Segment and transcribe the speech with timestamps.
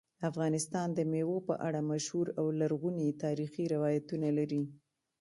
[0.29, 4.63] افغانستان د مېوو په اړه مشهور او لرغوني تاریخی روایتونه لري.